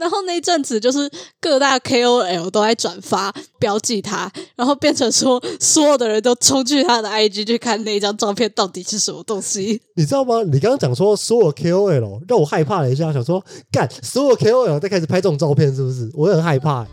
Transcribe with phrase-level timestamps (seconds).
[0.00, 9.82] 然后那一阵子就是各大 KOL 都在转发标记他，然后变成说所有的人都冲去他的 IG 去看那张照片到底是什么东西。
[9.94, 10.42] 你知道吗？
[10.44, 16.10] 你刚刚讲说所有 KOL 让我害怕了一下，想说干所有 KOL 在开始拍这种照片是不是？
[16.14, 16.86] 我很害怕、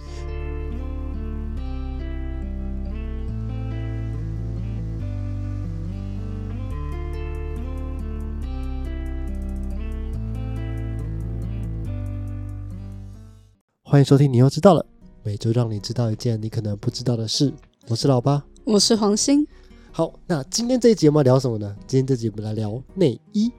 [13.89, 14.85] 欢迎收听，你又知道了，
[15.23, 17.53] 每周让你知道一件你可能不知道的事。
[17.87, 18.43] 我是老八。
[18.65, 19.47] 我是黄鑫，
[19.93, 21.73] 好，那今天这一节我们要聊什么呢？
[21.87, 23.49] 今天这集我们来聊内衣。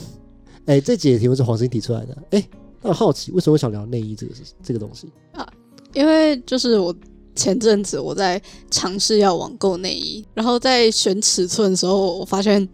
[0.64, 2.16] 哎，这节的题目是黄鑫提出来的。
[2.30, 2.48] 哎，
[2.80, 5.46] 那我好奇，为什么我想聊内衣这个事这个东西啊？
[5.92, 6.96] 因为就是我
[7.34, 12.66] 前阵子我在尝试要网购内衣，然后在选尺寸的时候，我发现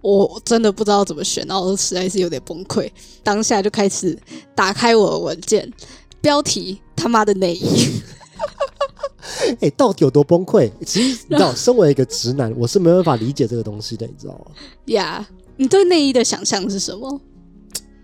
[0.00, 2.88] 我真的不知道怎么选，然后实在是有点崩溃。
[3.24, 4.16] 当下就开始
[4.54, 5.68] 打开我的文件，
[6.26, 8.02] 标题他妈的内衣。
[9.62, 10.68] 哎，到底有多崩溃？
[10.84, 14.46] 其实你知道，身为一个直男，我是没办法理解这个东西的，你知道吗？
[14.86, 15.24] 呀
[15.56, 17.20] 你对内衣的想象是什么？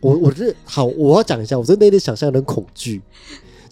[0.00, 3.02] 我我觉得好，我要讲一下，我对内衣的想象有点恐惧，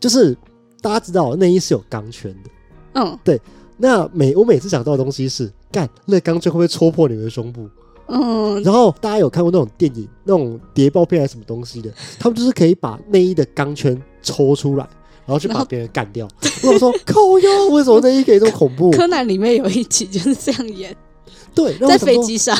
[0.00, 0.36] 就是
[0.80, 2.50] 大家知道内衣是有钢圈的，
[2.94, 3.40] 嗯对
[3.76, 7.70] 那每我每次想到的东西是，干那钢圈会不会戳破你的胸部？
[8.08, 14.88] 嗯，然后大家有看过那种电影、那种谍报片还是什么东西的，他们就是可以把内衣的钢圈抽出来，
[15.26, 16.28] 然后去把别人干掉。
[16.62, 18.90] 我想说，靠哟，为什么内衣可以这么恐怖？
[18.90, 20.96] 柯南里面有一集就是这样演，
[21.54, 22.56] 对，在飞机上。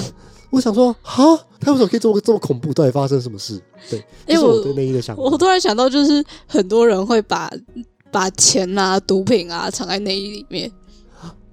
[0.50, 2.74] 我想说，哈，他为什么可以这么这么恐怖？
[2.74, 3.60] 到底发生什么事？
[3.88, 5.22] 对，这因为我对内衣的想法。
[5.22, 7.48] 我突然想到，就是很多人会把
[8.10, 10.70] 把钱啊、毒品啊藏在内衣里面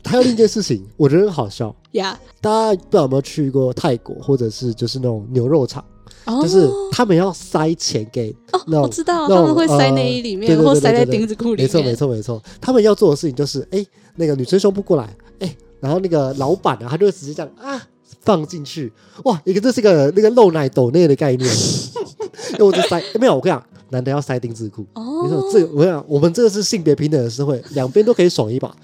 [0.03, 1.75] 还有另一件事情，我觉得很好笑。
[1.91, 2.19] 呀。
[2.41, 5.83] 大家不知道有没有去过泰国，或者是就是那种牛肉场，
[6.27, 11.63] 哦就是他们要塞钱给哦，那我知道他们会塞呃内衣里面，或塞在对对钉子裤里面。
[11.63, 12.43] 没错，没错，没错。
[12.61, 17.81] 他们要做的事情就是，哎、那个女生胸部过来，哎、然后那个老板啊，他就会直接这样啊
[18.21, 18.91] 放进去，
[19.23, 21.49] 哇，一个这是个那个露奶抖内的概念，
[22.53, 24.85] 因为我就塞、没有，我跟你讲，男的要塞丁字裤。
[25.23, 28.75] 你说哦，这个，我跟你讲，我们这个是性别平等的社会，两边都可以爽一把，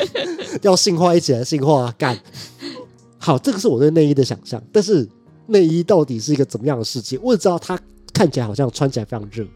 [0.62, 2.18] 要性化一起来性化啊，干。
[3.18, 5.06] 好，这个是我对内衣的想象，但是
[5.46, 7.18] 内衣到底是一个怎么样的世界？
[7.22, 7.78] 我只知道它
[8.12, 9.46] 看起来好像穿起来非常热，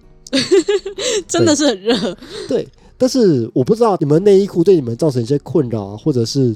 [1.26, 2.16] 真的是很热。
[2.48, 6.54] 对，但是我不知道你们内衣裤对你们造成一些困扰啊，或者是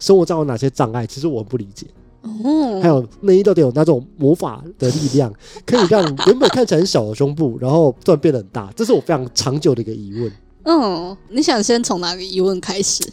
[0.00, 1.86] 生活上有哪些障碍，其实我很不理解。
[2.22, 5.32] 哦，还有内衣到底有哪种魔法的力量，
[5.66, 8.72] 可以让原本看起来很小的胸部，然后突然变得很大？
[8.74, 10.32] 这是我非常长久的一个疑问。
[10.64, 13.04] 嗯，你想先从哪个疑问开始？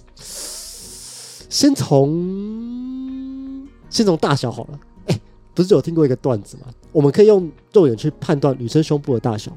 [1.49, 4.79] 先从先从大小好了。
[5.51, 6.67] 哎、不是有听过一个段子吗？
[6.91, 9.51] 我们可以用肉眼去判断女生胸部的大小，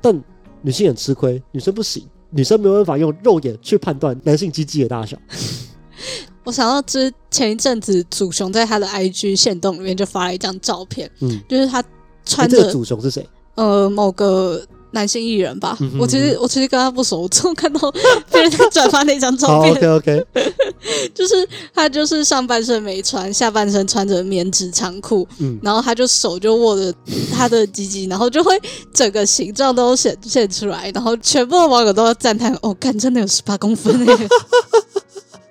[0.00, 0.14] 但
[0.62, 5.16] 女性很吃亏，女生不行，女生没有办法用肉眼去判断男性鸡鸡的大小。
[6.44, 11.84] 我想到之前一阵子祖雄在他的 IG 线动里面就发了一张照片，嗯，就是他哎
[12.24, 13.28] 这个穿着祖雄是谁？
[13.54, 15.76] 呃某个男性艺人吧。
[15.80, 17.92] 嗯我其实我其实跟他不熟，我只有看到
[18.30, 20.26] 别人在转发那张照片，，OK OK，
[21.14, 26.92] 就是他就是上半身没穿，下半身穿着棉质长裤，嗯，然后他就手就握着
[27.32, 28.58] 他的鸡鸡，然后就会
[28.92, 34.16] 整个形状都显现出来，然后全部的网友都要赞叹：“哦，干，真的有十八公分哎！”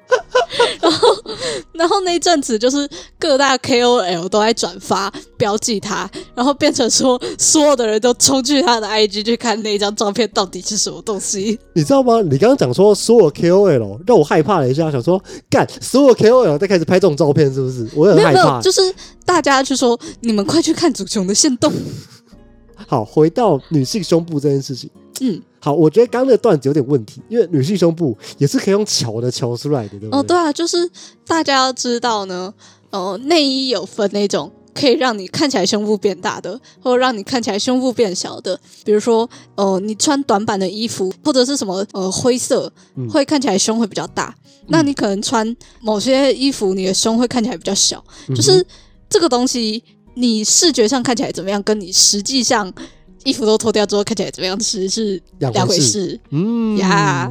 [0.82, 1.08] 然后，
[1.74, 2.88] 然后那一阵子就是
[3.20, 11.60] 各大 KOL 都在转发标记他，然后变成说所有的人都冲去他的 IG 去看那张照片到底是什么东西。
[11.74, 12.22] 你知道吗？
[12.22, 17.88] 你刚刚讲说所有 KOL 让我害怕了一下，想说干所有 KOL 在开始拍这种照片是不是？
[17.96, 18.62] 我很没有没有，害怕。
[18.62, 18.82] 就是
[19.26, 21.72] 大家去说你们快去看祖雄的线动，
[22.88, 24.90] 好，回到女性胸部这件事情。
[25.22, 25.42] 嗯。
[25.60, 30.38] 好，我觉得刚刚那个段子有点问题，因为女性胸部也是可以用瞧的瞧出来的，对不哦，对？
[30.38, 30.90] 啊，就是
[31.26, 32.54] 大家要知道呢，
[32.92, 38.60] 哦，内衣有分那种可以让你看起来胸部变大的，或者让你看起来胸部变小的。
[38.86, 44.34] 比如说，呃，你穿短版的衣服或者是什么呃灰色，嗯会看起来胸会比较大。
[44.68, 48.04] 那你可能穿某些衣服，你的胸会看起来比较小。
[48.28, 48.64] 嗯就是
[49.10, 49.84] 这个东西，
[50.14, 52.72] 你视觉上看起来怎么样，跟你实际上
[53.28, 55.82] 衣服都脱掉之后看起来怎么样，其实是两回事。
[55.82, 56.20] 事。
[56.30, 57.30] 嗯呀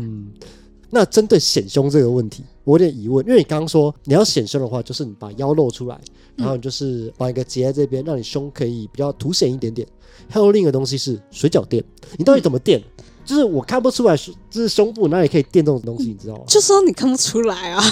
[0.91, 5.99] 那针对显胸这个问题，我有点疑问，因为你刚刚说你要显胸的话，就是你把腰露出来，
[6.37, 9.87] 然后你就是把一个结在这边，让你胸可以比较凸显一点点。
[10.29, 11.83] 还有另一个东西是水饺垫，
[12.19, 12.83] 你到底怎么垫？
[13.25, 16.45] 就是我看不出来，就是胸部哪里可以垫这种东西，你知道吗？
[16.47, 17.83] 就说你看不出来啊，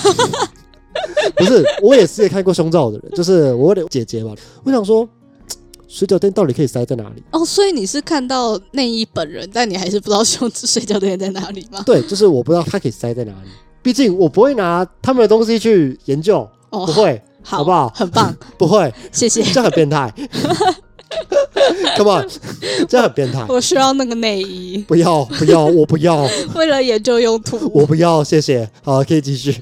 [1.36, 4.34] 不是，我也是也看过胸罩的人，就是我有点姐姐嘛。
[4.62, 5.06] 我想说，
[5.94, 7.22] 水饺店到底可以塞在哪里？
[7.30, 11.80] 哦，所以你是看到内衣本人，但你还是不知道胸水饺店在哪里吗？
[11.86, 13.48] 对，就是我不知道它可以塞在哪里。
[13.80, 16.38] 毕竟我不会拿他们的东西去研究，
[16.70, 19.40] 哦不，会，好，好不好很棒， 不会，谢谢。
[19.44, 20.12] 这很变态。
[21.96, 22.28] Come on，
[22.88, 23.46] 这很变态。
[23.48, 27.70] 我需要那个内衣，不要不要，我不要， 为了研究用途。
[27.72, 28.68] 我不要，谢谢。
[28.82, 29.54] 好，可以继续。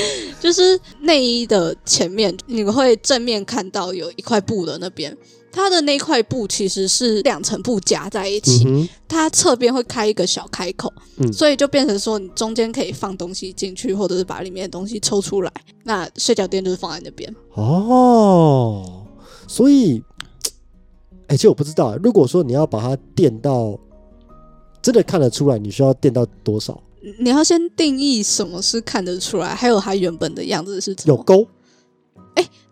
[0.40, 5.16] 就是内衣的前面，你会正面看到有一块布的那边，
[5.50, 15.52] 它的那块布其实是两层布夹在一起，嗯，它侧边会开一个小开口，嗯所以就变成说你中间可以放东西进去，或者是把里面的东西抽出来。
[15.84, 17.34] 那睡觉垫就是放在那边。
[17.54, 19.06] 哦，
[19.48, 20.02] 所以，
[21.28, 23.78] 哎、其实我不知道，如果说你要把它垫到
[24.82, 26.80] 真的看得出来，你需要垫到多少？
[27.18, 31.14] 你要先定义什么是看得出来，还有它原本的样子是怎么。
[31.14, 31.46] 有钩？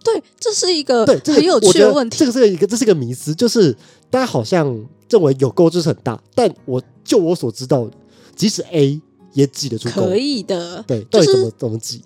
[0.05, 2.19] 对，这是一个对，很有趣的问题。
[2.19, 3.75] 这个是一个，这是一个迷思，就是
[4.11, 4.67] 大家好像
[5.09, 7.89] 认为有沟就是很大，但我就我所知道，
[8.37, 9.01] 即使 A
[9.33, 10.03] 也挤得出钩。
[10.03, 12.03] 可以的，对，到底就是怎么怎么挤？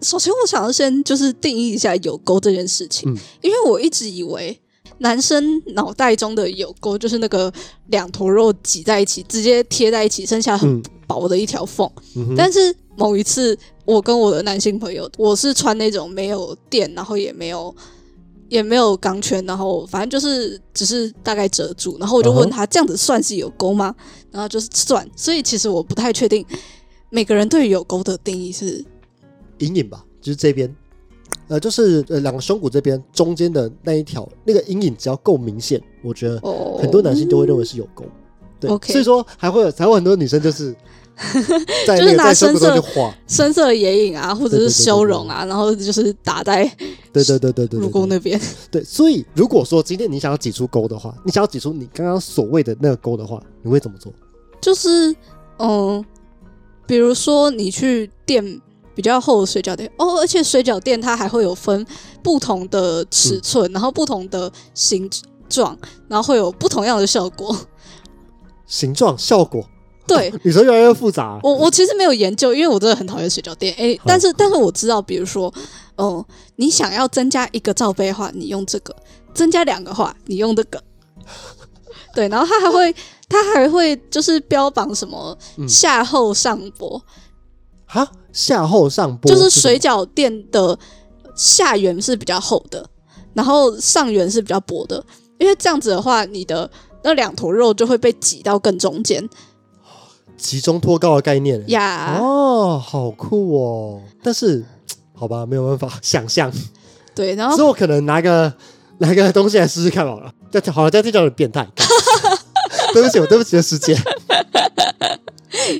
[0.00, 4.58] 首先，我想要先就是定义一下有沟这件事情，嗯因为我一直以为
[5.00, 7.52] 男生脑袋中的有沟就是那个
[7.88, 11.90] 两坨肉挤在一起，直接贴在一起，剩下很嗯薄的一条缝。
[12.16, 17.74] 嗯，但是某一次，我跟我的男性朋友，我是穿那种没有垫，然后也没有。
[18.50, 23.92] 也没有钢圈，然后反正就是只是大概遮住，然后我就问嗯他这样子算是有沟吗？
[24.30, 26.44] 然后就是算，所以其实我不太确定
[27.10, 28.84] 每个人对于有沟的定义是
[29.58, 30.72] 隐隐吧，就是这边，
[31.48, 38.04] 呃，就是呃两个胸骨这边中间的那一条那个阴影，只要够明显，我觉得哦，很多男性都会认为是有沟。
[38.66, 40.74] 对 OK 所以说还会有还会很多女生就是
[41.86, 46.64] 在就是拿深色画，深色眼影啊，或者是修容啊，然后就是打在
[47.12, 48.40] 对对对对对乳对对沟那边。
[48.68, 48.82] 对。
[48.82, 54.12] 所以如果说今天你想要挤出沟的话，你想要挤出你刚刚所谓的那个沟的话，你会怎么做？
[54.60, 55.14] 就是
[55.58, 56.04] 嗯，
[56.84, 58.60] 比如说你去垫
[58.92, 61.86] 比较厚的水饺垫哦，而且水饺垫它还会有分
[62.24, 65.08] 不同的尺寸，然后不同的形
[65.48, 65.78] 状，
[66.08, 67.56] 然后会有不同样的效果。
[68.66, 69.64] 形状效果，
[70.06, 70.32] 对。
[70.42, 71.38] 你说越来越复杂。
[71.42, 73.74] 我，我其实没有研究，因为我真的很讨厌水饺垫。
[73.74, 75.52] 诶，但是但是我知道，比如说，
[75.96, 76.24] 嗯，
[76.56, 78.94] 你想要增加一个罩杯的话，你用这个；
[79.34, 80.82] 增加两个话，你用这个。
[82.14, 82.94] 对，然后它还会，
[83.28, 85.68] 它还会就是标榜什么嗯。
[85.68, 87.02] 下厚上薄，
[87.86, 90.78] 哈，下后上波就是水饺垫的
[91.34, 92.88] 下缘是比较厚的，
[93.32, 95.04] 然后上缘是比较薄的，
[95.38, 96.70] 因为这样子的话，你的
[97.04, 99.28] 那两坨肉就会被挤到更中间
[100.36, 101.62] 集中托高的概念。
[101.68, 102.18] 呀。
[102.20, 104.02] 哦，好酷哦！
[104.22, 104.64] 但是
[105.14, 106.50] 好吧，没有办法想象，
[107.14, 108.52] 对，然后所以我可能拿个
[108.98, 110.32] 拿个东西来试试看好了。
[110.50, 111.68] 这样好了，这样听起来有点变态。
[112.92, 113.96] 对不起，我对不起的时间。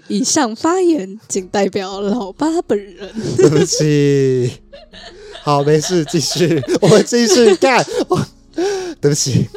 [0.08, 3.12] 以上发言仅代表老八本人。
[3.36, 4.60] 对不起。
[5.42, 7.84] 好，没事，继续，我们继续干。
[8.08, 8.26] 哇
[9.00, 9.48] 对不起，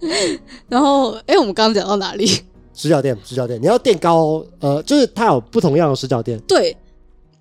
[0.68, 2.26] 然后，哎，我们刚刚讲到哪里？
[2.74, 6.38] 水饺垫，水饺垫，你要垫高，呃，就是它有不同样的水饺垫。
[6.40, 6.74] 对，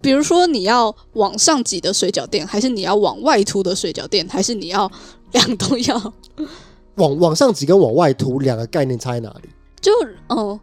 [0.01, 4.91] 比如说你要往上挤的水饺垫，还是你要往外凸的水饺垫，还是你要
[5.31, 6.13] 两都要？
[6.95, 9.49] 往往上挤跟往外凸两个概念差在哪里？
[9.79, 9.91] 就
[10.27, 10.59] 嗯，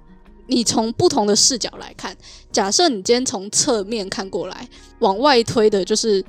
[0.47, 2.15] 你从不同的视角来看，
[2.53, 6.23] 假设你今天从侧面看过来，往外推的就是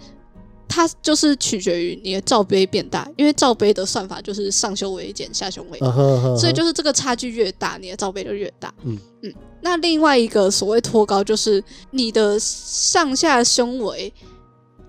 [0.78, 5.80] 它就是取决于你的罩杯变大，因为罩杯的算法就是上胸围减下胸围，
[6.38, 8.72] 所以就是这个差距越大，你的罩杯就越大。
[8.84, 14.14] 嗯嗯，那另外一个所谓托高，就是你的上下胸围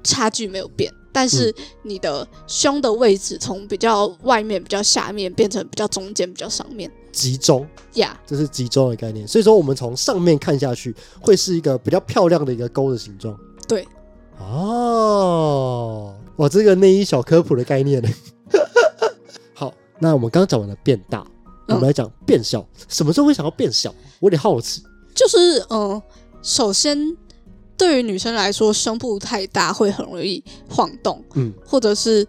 [0.05, 8.21] 差距没有变，但是你的胸的位置从比较外面、比较下面变成比较中间、比较上面集中，呀。
[8.27, 9.27] 这是集中的概念。
[9.27, 13.35] 所以说，我们从上面看下去，会是一个比较漂亮的一个勾的形状。
[13.67, 13.89] 对，
[15.09, 18.09] 哦，哇，这个内衣小科普的概念呢。
[19.55, 21.27] 好，那我们刚刚讲完了变大，
[21.69, 22.67] 我们来讲变小。
[22.89, 23.91] 什么时候会想要变小？
[24.21, 24.83] 我有点好奇。
[25.15, 26.03] 就是嗯、呃
[26.41, 27.17] 首先
[27.77, 32.27] 对于女生来说，胸部太大会很容易晃动，嗯，或者是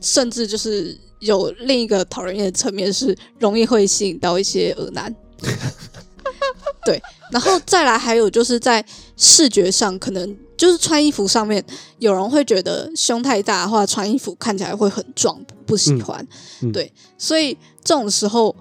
[0.00, 5.14] 甚至就是有另一个讨人厌的层面是容易会吸引到一些恶男。
[6.84, 8.84] 对，然后再来还有就是在
[9.16, 11.64] 视觉上，可能就是穿衣服上面，
[11.98, 16.20] 有人会觉得胸太大的话，穿衣服看起来会很壮，不喜欢。
[16.62, 18.54] 嗯嗯对，所以这种时候，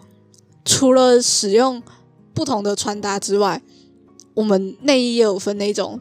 [0.64, 1.82] 除了使用
[2.34, 3.62] 不同的穿搭之外，
[4.34, 6.00] 我们内衣也有分那种，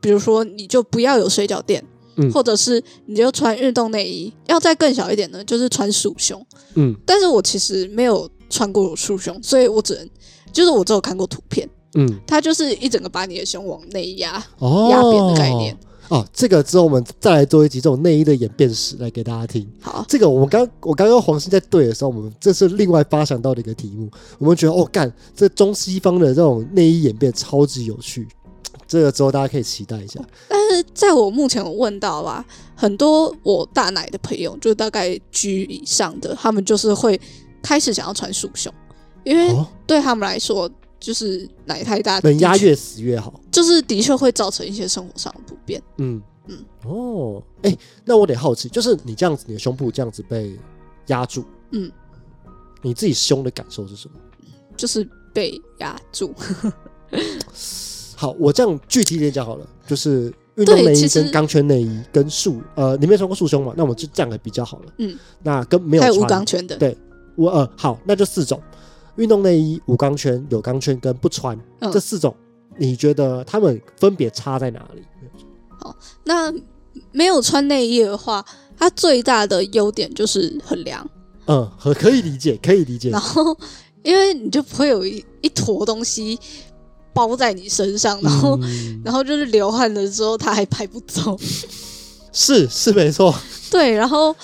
[0.00, 1.82] 比如说你就不要有水饺垫，
[2.16, 4.32] 嗯或者是你就穿运动内衣。
[4.46, 6.44] 要再更小一点呢，就是穿束胸。
[6.74, 10.08] 嗯但是我其实没有穿过束胸，所以我只能
[10.52, 15.76] 就是我只有看过图片，嗯，它就是一整个把你的胸往内压哦，压扁的概念。
[16.08, 19.66] 哦，这个之后我们再来做一集这种内衣的演变史来给大家听。
[19.80, 28.28] 好，这个我们刚我刚刚黄鑫在对的时候，我们这是另外发想到的一个题目，我们觉得哦干，这中西方的这种内衣演变超级有趣，
[28.86, 30.20] 这个之后大家可以期待一下。
[30.48, 32.44] 但是在我目前我问到吧，
[32.74, 37.18] 很多我大奶的朋友，就大概 G 以上的，他们就是会
[37.62, 38.70] 开始想要穿束胸，
[39.24, 43.40] 因为哦，对他们来说，就是奶太大，能压越死越好。
[43.50, 45.82] 就是的确会造成一些生活上的不便。
[45.98, 50.58] 嗯嗯哦，哎、那我得好奇，就是你这样子，你的胸部这样子被
[51.06, 51.90] 压住，嗯，
[52.80, 54.14] 你自己胸的感受是什么？
[54.76, 56.34] 就是被压住。
[58.16, 63.74] 好，我这样具体一点讲好了，就是运动内衣跟钢圈内衣跟束呃，你没有穿过束胸嘛？
[63.76, 64.92] 那我们就这样来比较好了。
[64.98, 66.96] 嗯，那跟没有还有钢圈的，对
[67.36, 68.60] 我呃好，那就四种
[69.16, 72.34] 运动内衣、无钢圈、有钢圈跟不穿、嗯这四种，
[72.78, 75.02] 你觉得它们分别差在哪里？
[76.24, 76.52] 那
[77.10, 78.44] 没有穿内衣的话，
[78.76, 81.04] 它最大的优点就是很凉，
[81.46, 83.20] 嗯，可可以理解，可以理解然。
[83.20, 83.56] 后
[84.02, 86.38] 因为你就不会有一一坨东西
[87.12, 91.36] 包在你身上，然后、嗯、然后就是流汗了之后它还排不走。
[92.32, 93.34] 是是没错，
[93.70, 94.34] 对，然后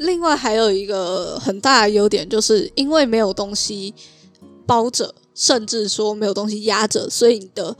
[0.00, 3.94] 另外还有一个很大的优点，就是因为没有东西
[4.66, 7.76] 包着，甚至说没有东西压着，所以你的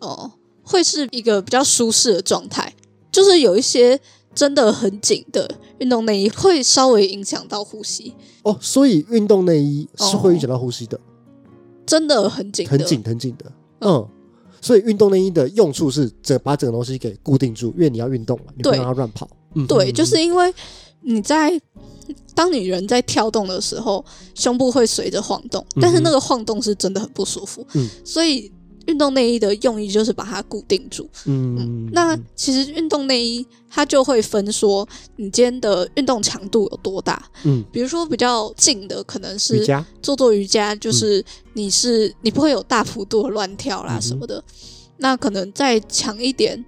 [0.00, 0.30] 哦、
[0.62, 2.72] 会是一个比较舒适的状态。
[3.10, 3.98] 就是有一些
[4.34, 11.00] 真的很紧的运动内衣会稍微影响到呼吸，哦，所以运动内衣是会影响到呼吸的，
[11.84, 13.50] 真的很紧，很紧很紧的。
[13.80, 14.06] 嗯，
[14.60, 19.28] 所以运动内衣的用处是整把整个东西给固定住，因为你要运动嘛，你不让它乱跑。
[19.54, 20.54] 嗯，对，嗯就是因为
[21.02, 21.60] 你在
[22.34, 27.88] 当你人在跳动的时候，胸部会随着晃动，但是那个晃动是真的很不舒服，嗯。
[28.04, 28.52] 所以
[28.86, 31.08] 运动内衣的用意就是把它固定住。
[31.24, 39.66] 嗯，那其实运动内衣它就会分说你今天的运动强度有多大，嗯，比如说比较近的可能是
[40.00, 41.24] 做做瑜伽，就是
[41.54, 44.42] 你是你不会有大幅度的乱跳啦什么的。
[44.98, 46.64] 那可能再强一点，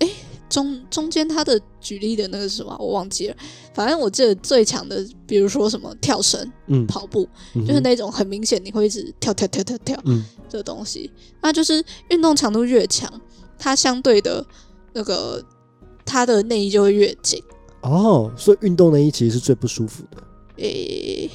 [0.00, 0.10] 诶，
[0.48, 3.36] 中中间他的举例的那个是什么我忘记了，
[3.74, 11.10] 反正我记得最强的，比如说什么跳绳、嗯，跑步，嗯就是那种很明显你会一直跳跳跳跳跳嗯的东西。
[11.40, 13.12] 那就是运动强度越强，
[13.58, 14.44] 它相对的
[14.92, 15.44] 那个
[16.04, 17.42] 它的内衣就会越紧。
[17.82, 20.22] 哦，所以运动内衣其实是最不舒服的。
[20.56, 21.30] 诶，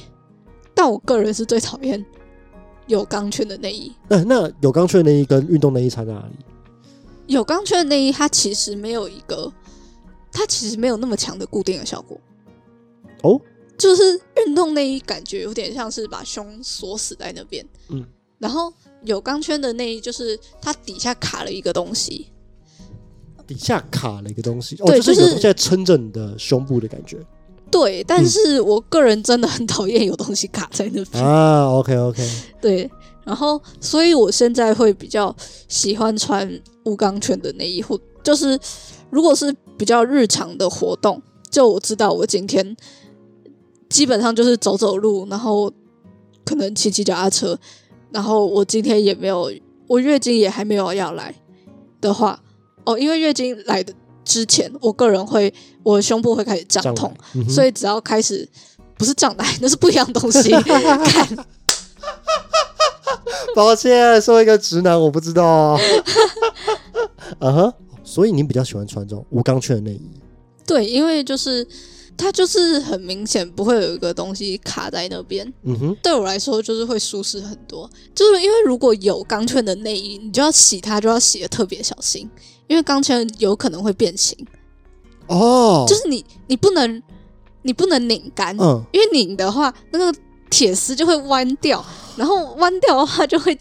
[0.74, 2.04] 但我个人是最讨厌
[2.86, 3.90] 有钢圈的内衣。
[4.08, 6.34] 那、那有钢圈内衣跟运动内衣差在哪里？
[7.26, 9.52] 有钢圈的内衣，它其实没有一个，
[10.32, 12.18] 它其实没有那么强的固定的效果。
[13.22, 13.40] 哦，
[13.78, 18.04] 就是运动内衣感觉有点像是把胸锁死在那边，嗯，
[18.38, 22.30] 然后有钢圈的内衣就是它底下卡了一个东西，
[23.46, 27.18] 底下卡了一个东西，哦，就是就是有东西在撑着你的胸部的感觉。
[27.70, 31.66] 对，但是我个人真的很讨厌有东西卡在那边，啊。
[31.70, 32.88] OK OK，对，
[33.24, 35.34] 然后所以我现在会比较
[35.68, 38.58] 喜欢穿无钢圈的内衣，或就是
[39.10, 42.76] 如果是比较日常的活动，就我知道我今天
[43.88, 45.72] 基本上就是走走路，然后
[46.44, 47.58] 可能骑骑脚踏车，
[48.10, 49.50] 然后我今天也没有，
[49.86, 51.34] 我月经也还没有要来
[52.00, 52.42] 的话，
[52.84, 53.92] 哦，因为月经来的
[54.24, 55.52] 之前，我个人会
[55.82, 58.48] 我的胸部会开始胀胀痛，，嗯所以只要开始
[58.96, 60.50] 不是胀奶，那是不一样东西。
[60.62, 61.46] 看，
[63.54, 65.78] 抱歉，作为一个直男，我不知道。
[67.38, 70.10] 啊哈，所以你比较喜欢穿这种无钢圈的内衣？
[70.66, 71.66] 对，因为就是
[72.16, 77.90] 它就是很明显不会有一个东西卡在那边，嗯哼，对我来说就是会舒适很多。
[78.14, 82.28] 就是因为如果有钢圈的内衣，你就要洗它，就要洗的特别小心，
[82.66, 84.36] 因为钢圈有可能会变形，
[85.26, 87.02] 哦，就是你你不能
[87.62, 90.14] 你不能拧干，嗯，因为拧的话那个
[90.48, 91.84] 铁丝就会弯掉，
[92.16, 93.56] 然后弯掉的话就会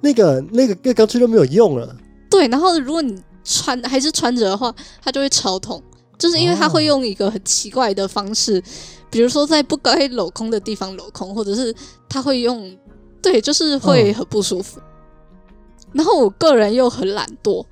[0.00, 1.96] 那个那个那个钢圈就没有用了。
[2.30, 5.82] 对，然后如果你穿还是穿着的话，它就会超痛，
[6.18, 8.62] 就是因为它会哦用一个很奇怪的方式，
[9.10, 11.74] 比如说在不该镂空的地方镂空，或者是
[12.08, 12.76] 它会用，
[13.22, 14.80] 对，就是会嗯很不舒服。
[15.92, 17.64] 然后我个人又很懒惰，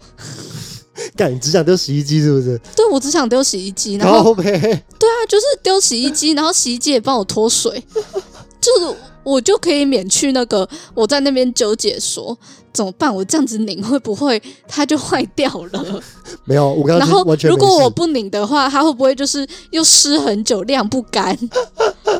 [1.14, 2.58] 干，你只想丢洗衣机是不是？
[2.74, 7.84] 对我只想丢洗衣机，然后对啊，就是丢洗衣机，然后洗衣机也帮我脱水，
[8.64, 12.36] 就是我就可以免去那个我在那边纠结说
[12.72, 16.02] 怎么办，我这样子拧会不会它就坏掉了？
[16.44, 21.38] 没有，我刚刚然后如果我不拧的话，它会不会就是又湿很久，晾不干？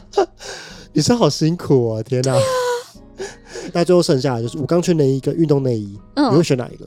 [0.92, 2.36] 你是好辛苦哦，天哪！
[3.72, 6.86] 那最后剩下的就是五钢圈内衣跟运动内衣，你会嗯，选哪一个？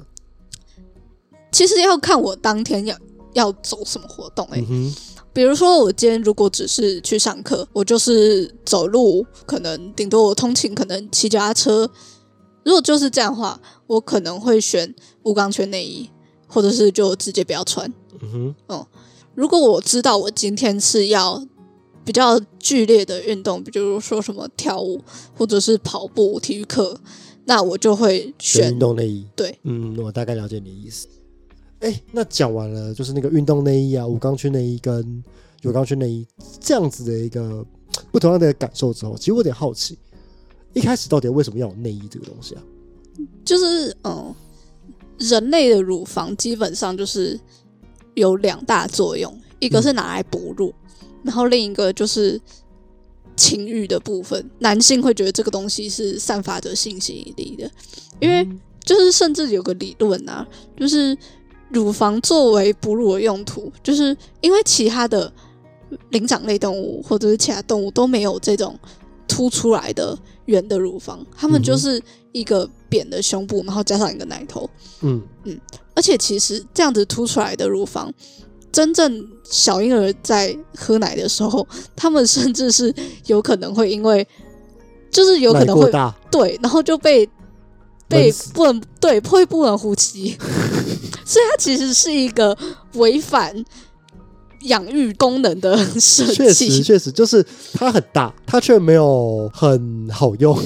[1.52, 2.96] 其实要看我当天要
[3.34, 4.96] 要走什么活动哎、嗯哼，
[5.38, 11.88] 比如说我今天如果只是去上课，我就是走路，可能顶多我通勤可能骑脚踏车。
[12.64, 16.10] 如果就是这样的话，我可能会选无钢圈内衣，
[16.48, 17.88] 或者是就直接不要穿。
[18.20, 18.88] 嗯哼，哦
[19.36, 21.46] 如果我知道我今天是要
[22.04, 25.00] 比较剧烈的运动，比如说什么跳舞
[25.38, 27.00] 或者是跑步、体育课，
[27.46, 29.28] 那我就会选选运动内衣。
[29.36, 31.08] 对，嗯，我大概了解你的意思。
[31.80, 35.24] 哎，那讲完了，就是那个运动内衣啊，无钢圈内衣跟
[35.62, 36.26] 有钢圈内衣
[36.60, 37.66] 这样子的一个
[38.12, 39.98] 不同样的感受之后，其实我有点好奇，
[40.74, 42.64] 一开始到底为什么要有内衣这个东西啊？
[43.44, 44.34] 就是嗯，
[45.18, 47.40] 人类的乳房基本上就是
[48.16, 50.74] 有两大作用，一个是拿来哺乳，
[51.24, 52.40] 然后另一个就是
[53.36, 54.48] 情欲的部分。
[54.60, 57.70] 男性会觉得这个东西是散发着性吸引力的，
[58.20, 61.18] 因为嗯就是甚至有个理论啊，就是
[61.70, 65.32] 乳房作为哺乳的用途，就是因为其他的
[66.10, 68.78] 灵长类动物或者是其他动物都没有这种
[69.28, 74.70] 凸出来的圆的乳房，它们就是一个扁的胸部，然后加上一个奶头，
[75.02, 75.60] 嗯嗯，
[75.94, 78.14] 而且其实这样子凸出来的乳房。
[78.70, 82.94] 真正小婴儿在喝奶的时候，他们甚至是
[83.26, 84.28] 有可能会因为，
[85.10, 87.28] 就是有可能会大，对，然后就被
[88.08, 90.38] 被不能对会不能呼吸，
[91.26, 92.58] 所以它其实是一个
[92.94, 93.54] 违反
[94.62, 96.82] 养育功能的 设确实计。
[96.82, 100.58] 确实就是它很大，它却没有很好用。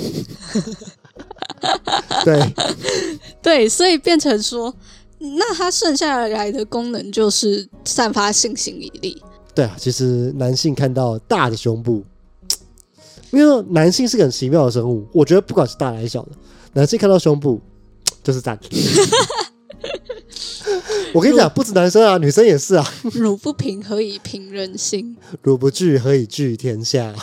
[2.24, 2.54] 对，
[3.42, 4.74] 对，所以变成说，
[5.20, 9.22] 那它剩下来的功能就是散发性吸引力。
[9.54, 12.04] 对啊，其实男性看到大的胸部，
[13.32, 16.30] 因为男性是个很奇妙的生物，我觉得不管是大还是小的，
[16.74, 17.60] 男性看到胸部
[18.24, 18.60] 就是赞。
[21.14, 22.94] 我跟你讲，不止男生啊，女生也是啊。
[23.14, 25.18] 乳不平，何以平人心？
[25.42, 27.14] 乳不惧，何以惧天下？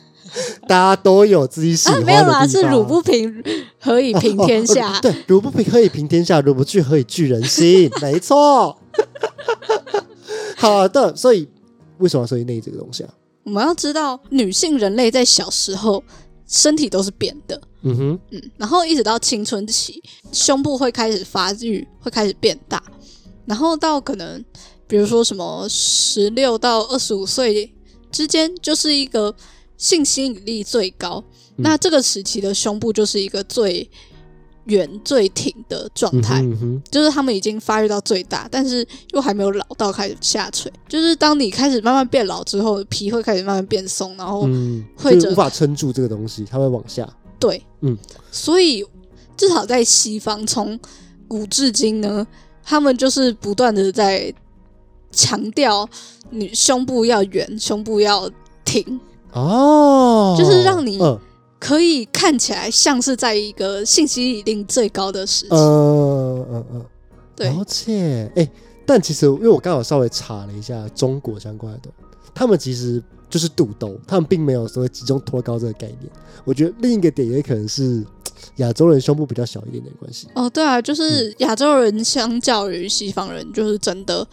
[0.66, 3.42] 大家都有自己喜啊，欢的没有啦，是乳不平，
[3.80, 4.92] 何以平天下？
[4.92, 6.40] 哦哦对，乳不平何以平天下？
[6.40, 7.90] 乳不惧何以惧人心？
[8.02, 8.78] 没错。
[10.56, 11.48] 好的，所以
[11.98, 13.10] 为什么要设计内衣这个东西啊？
[13.44, 16.02] 我们要知道，女性人类在小时候
[16.52, 22.80] 身体都是扁的，嗯哼，嗯，然后一直到青春期，胸部会开始发育，会开始变大，
[23.46, 24.44] 然后到可能
[24.86, 27.72] 比如说什么十六到二十五岁
[28.10, 29.34] 之间，就是一个
[29.78, 31.24] 性吸引力最高。
[31.56, 31.62] 嗯。
[31.62, 33.90] 那这个时期的胸部就是一个最
[34.64, 36.36] 圆、最挺的状嗯态。
[36.36, 40.72] 哼嗯哼，就是他们已经发育到最大，但是又还没有老到开始下垂。
[40.88, 47.08] 就是当你开始慢慢变老之后，皮会开始慢慢变松，然后嗯，会着就是无法撑住这个东西，它会往下。
[47.38, 47.96] 对，嗯，
[48.30, 48.84] 所以
[49.36, 50.78] 至少在西方，从
[51.26, 52.26] 古至今呢，
[52.62, 54.32] 他们就是不断的在
[55.10, 55.88] 强调
[56.30, 58.30] 你胸部要圆，胸部要
[58.64, 59.00] 挺，
[59.32, 61.18] 哦，就是让你嗯
[61.62, 65.54] 可以看起来像是在一个信息一定最高的时期。
[65.54, 66.86] 嗯嗯嗯，
[67.36, 68.28] 对，而且。
[68.34, 68.50] 哎、
[68.84, 71.88] 但其实因为我刚好稍微查了一下中国相关的，
[72.34, 76.10] 他们其实就是肚兜，他们并没有所谓集中脱高这个概念。
[76.44, 78.04] 我觉得另一个点也可能是
[78.56, 80.26] 亚洲人胸部比较小一点点的关系。
[80.34, 84.26] 哦，对啊，嗯就是亚洲人相较于西方人，就是真的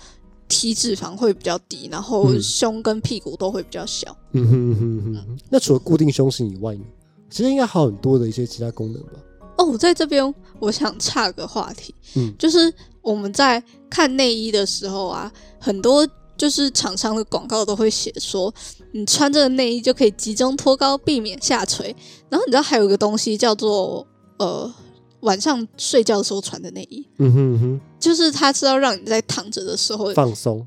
[0.48, 4.18] 体脂肪会比较低，然后嗯胸跟屁股都会比较小。
[4.32, 5.38] 嗯哼哼哼哼。
[5.52, 6.82] 那除了固定胸型以外呢？
[7.30, 9.12] 其实应该还有很多的一些其他功能吧。
[9.58, 18.54] 哦，在这边我想岔个话题，嗯就是我们在看内衣的时候啊，很多就是厂商的广告都会写说，
[18.94, 21.94] 你穿这个内衣就可以集中托高，避免下垂。
[22.30, 24.74] 然后你知道还有一个东西叫做呃
[25.22, 30.66] 晚上睡觉的时候穿的内衣，嗯哼嗯哼，就是它是要让你在躺着的时候放松。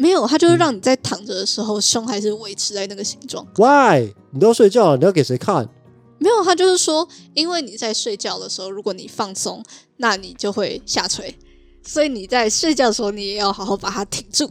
[0.00, 3.46] 没有，它就是让你在躺着的时候胸还是维持在那个形状。
[3.56, 4.12] Why？
[4.30, 5.68] 你都要睡觉了，你要给谁看？
[6.18, 9.62] 没有，他就是说，因为你在睡觉的时候，如果你放松，
[9.98, 11.34] 那你就会下垂，
[11.82, 14.50] 所以你在睡觉的时候，你也要好好把它挺住。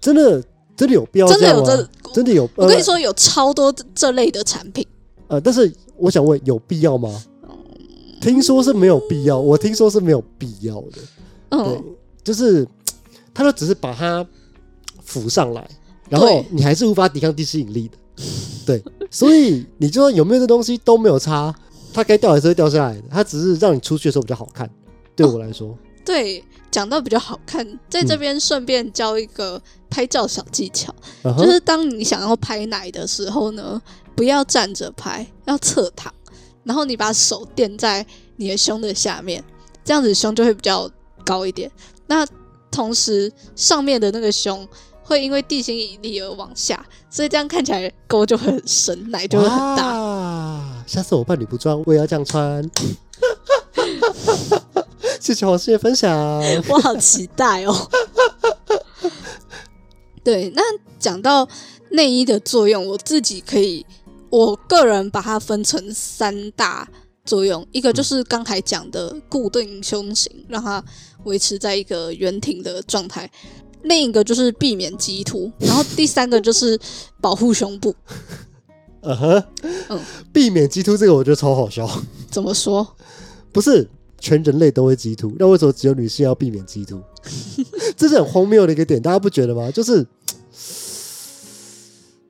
[0.00, 0.42] 真的
[0.76, 2.44] 真的有必要真的有这真的有？
[2.56, 4.86] 呃我跟你说，有超多这这类的产品。
[5.28, 7.22] 呃，但是我想问，有必要吗？
[8.20, 10.98] 听说是没有必要，我听说是没有必要的。
[11.50, 11.84] 对嗯，，
[12.22, 12.66] 就是
[13.32, 14.26] 他就只是把它
[15.10, 15.68] 浮上来，
[16.08, 18.24] 然后你还是无法抵抗地吸引力的。
[18.64, 21.52] 对，所以你就算有没有这东西都没有差，
[21.92, 24.70] 它该掉还是会掉下来的，它只是让你出去的时候比较好看。
[25.16, 30.94] 对我来说，对，讲到比较好看，在这边顺便教一个拍照小技巧，
[31.24, 33.80] 嗯就是当你想要拍奶的时候呢，
[34.14, 36.12] 不要站着拍，要侧躺，
[36.62, 39.42] 然后你把手垫在你的胸的下面，
[39.84, 40.88] 这样子胸就会比较
[41.24, 41.70] 高一点。
[42.06, 42.24] 那
[42.70, 44.66] 同时上面的那个胸
[45.10, 50.00] 会因为地心引力而往下，所以这样看起来沟就会很深，奶就会很大。
[50.00, 52.62] 哇下次我伴侣不装，我也要这样穿。
[55.18, 56.16] 谢谢黄师姐分享。
[56.70, 57.90] 我好期待哦。
[60.22, 60.62] 对，那
[61.00, 61.48] 讲到
[61.90, 63.84] 内衣的作用，我自己可以，
[64.30, 66.88] 我个人把它分成三大
[67.24, 70.84] 作用，一个就是刚才讲的固定胸型，让它
[71.24, 73.26] 维持在一个圆挺的状态；
[73.82, 76.78] 另一个就是避免激突，然后第三个就是
[77.20, 77.94] 保护胸部。
[79.02, 79.44] 嗯哼，
[79.88, 79.98] 嗯
[80.32, 81.88] 避免激突这个我觉得超好笑。
[82.30, 82.86] 怎么说？
[83.50, 83.88] 不是
[84.18, 87.00] 全人类都会激突，那为什么只有女性要避免激突？
[87.96, 89.70] 这是很荒谬的一个点，大家不觉得吗？
[89.70, 90.06] 就是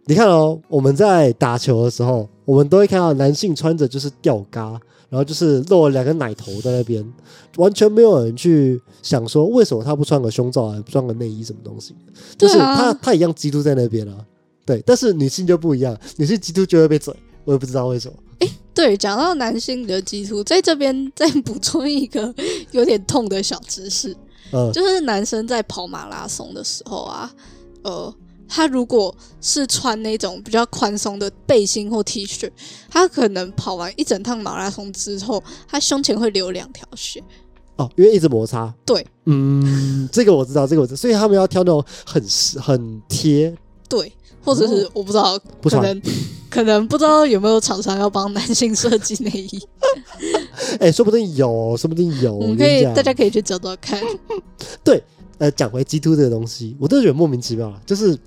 [0.06, 7.04] 你看哦，我们在打球的时候，我们都会看到男性穿着就是吊嘎，然后就是露了两个奶头在那边，
[7.56, 11.94] 完全没有人去想说为什么他不穿个胸罩啊，不穿个内衣什么东西，
[12.38, 14.16] 就是他他一样基督在那边啊。
[14.64, 17.12] 对，但是女性就不一样，女性基督就会被嘴，
[17.44, 18.14] 我也不知道为什么。
[18.72, 22.32] 对，讲到男性的激突，在这边再补充一个
[22.70, 24.16] 有点痛的小知识。
[24.52, 27.30] 嗯，就是男生在跑马拉松的时候啊，
[27.82, 28.14] 呃，
[28.52, 32.50] 他如果是穿那种比较宽松的背心或 T 恤，
[32.90, 37.22] 他可能跑完一整趟马拉松之后，他胸前会留两条血。
[37.76, 38.74] 哦，因为一直摩擦。
[38.84, 42.22] 对，嗯，这个我知道，这个我知道，所以他们要挑那种很
[42.60, 43.54] 很贴，
[43.88, 44.12] 对，
[44.44, 45.70] 或者是我不知道，不。
[45.70, 46.02] 可能
[46.50, 49.62] 可能不知道有没有厂商要帮男性设计内衣，
[50.80, 52.34] 哎、说不定有，说不定有。
[52.34, 54.02] 我们可以大家可以去找找看。
[54.82, 55.02] 对
[55.38, 58.18] 呃，讲回 G Two 这个东西，我都觉得莫名其妙啊，就是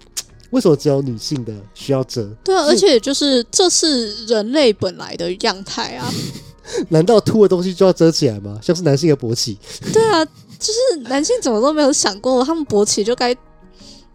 [0.53, 2.23] 为什么只有女性的需要遮？
[2.43, 6.07] 对啊，而且就是这是人类本来的样态啊。
[6.89, 8.59] 难道凸的东西就要遮起来吗？
[8.61, 9.57] 像是男性的勃起，
[9.91, 13.35] 对啊，就是男性怎么都没有想过，他们勃起就该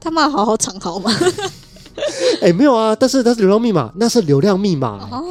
[0.00, 1.12] 他妈好好藏好吗？
[2.40, 5.24] 哎、没有啊，但是它是流量密码，那是流量密码、欸哦，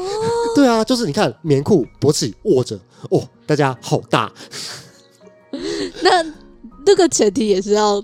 [0.53, 2.77] 对啊，就是你看棉裤勃起握着，
[3.09, 4.29] 哦，大家好大，
[6.03, 6.23] 那
[6.85, 8.03] 那个前提也是要。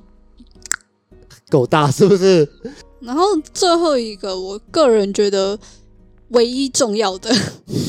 [1.49, 2.49] 够大是不是？
[3.03, 5.59] 然后最后一个，我个人觉得
[6.29, 7.29] 唯一重要的，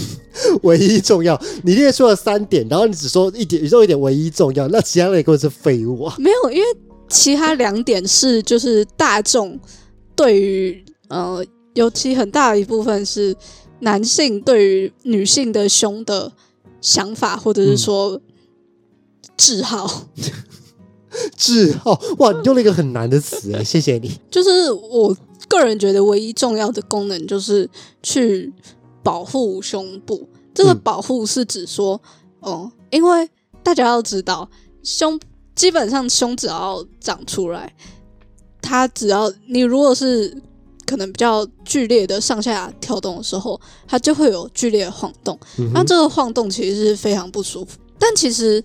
[0.62, 6.16] 唯一重要，你列出了三点，然后你只说一点，你说一点唯一重要，那其他人根本是废物啊！
[6.18, 6.64] 没有，因为
[7.09, 9.59] 其他两点是就是大众
[10.16, 13.37] 对于呃，尤其很大的一部分是
[13.81, 16.33] 男性对于女性的胸的
[16.81, 18.20] 想法，或者是说
[19.38, 20.09] 嗜好。
[21.37, 24.18] 志浩，哇，你用了一个很难的词哎，谢谢你。
[24.31, 25.16] 就是我
[25.48, 27.68] 个人觉得唯一重要的功能就是
[28.03, 28.53] 去
[29.03, 30.29] 保护胸部。
[30.55, 32.00] 这个嗯保护是指说，
[32.40, 33.29] 哦、因为
[33.62, 34.48] 大家要知道，
[34.83, 35.18] 胸
[35.55, 37.74] 基本上胸只要长出来，
[38.62, 40.37] 它只要你如果是
[40.87, 45.38] 可能比较剧烈的上下跳动的时候，它就会有剧烈的晃动。
[45.59, 48.62] 嗯那这个晃动其实是非常不舒服，但其实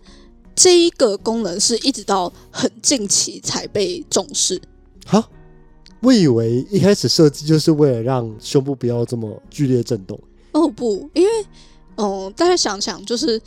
[0.60, 4.62] 这一个功能是一直到很近期才被重视。
[5.06, 5.24] 好，
[6.02, 10.20] 我以为一开始设计就是为了让胸部不要这么剧烈震动。
[10.52, 11.32] 哦不，因为
[11.96, 13.42] 哦，大家想想，就是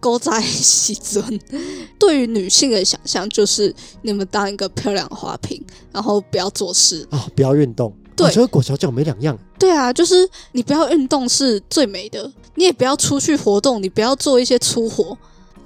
[0.00, 1.22] 勾在西尊，
[2.00, 7.06] 对于女性的想象就是你们当一个漂亮的花瓶，然后不要做事。
[7.10, 9.38] 啊、不要运动，对我觉得裹小脚没两样。
[9.58, 15.14] 对啊，就是你不要运动是最美的，你也不要出去活动，你不要做一些粗活。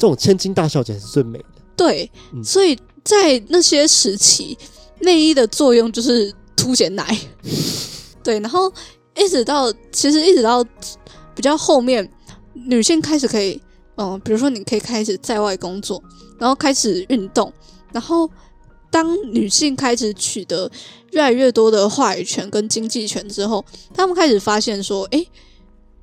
[0.03, 1.45] 这种千金大小姐是最美的。
[1.77, 4.59] 对，嗯所以在那些时期，
[5.03, 7.17] 内衣的作用就是凸显奶。
[8.21, 8.73] 对，然后
[9.17, 10.65] 一直到其实一直到
[11.37, 12.11] 比较后面，
[12.53, 13.63] 女性开始可以，
[13.95, 16.03] 嗯、比如说你可以开始在外工作，
[16.37, 17.53] 然后开始运动，
[17.93, 18.29] 然后
[18.91, 20.69] 当女性开始取得
[21.13, 25.29] 越来越多的话语权跟经济权之后，她们开始发现说，诶，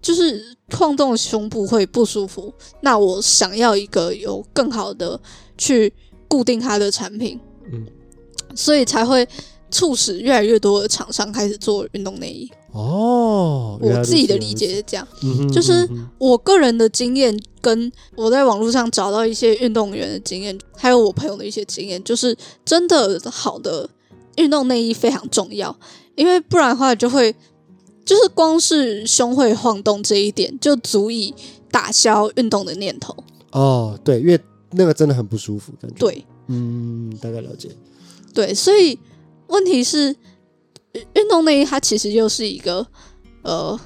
[0.02, 5.20] 就是晃动胸部会不舒服，那我想要一个有更好的
[5.58, 5.92] 去
[6.28, 7.40] 固定它的产品，
[7.72, 7.86] 嗯，
[8.56, 9.28] 所以才会
[9.70, 12.50] 促使越来越多的厂商开始做运动内衣。
[12.72, 15.08] 哦，我自己的理解，是这样。
[15.52, 23.90] 就是我个人的经验，跟我在网络上找到一些运动员的经验，还有我朋友的一些经验，就是真的好的
[24.36, 25.76] 运动内衣非常重要，
[26.16, 27.36] 因为不然的话就会
[28.10, 31.32] 就是光是胸会晃动这一点，就足以
[31.70, 33.16] 打消运动的念头。
[33.52, 34.40] 哦，对，因为
[34.72, 37.70] 那个真的很不舒服，感觉。，对嗯，大概了解。
[38.34, 38.98] 对，所以
[39.46, 40.08] 问题是，
[40.94, 42.84] 运运动内衣它其实又是一个
[43.44, 43.80] 呃